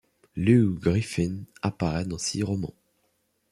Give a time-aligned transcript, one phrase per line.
[0.35, 2.73] Lew Griffin apparaît dans six romans.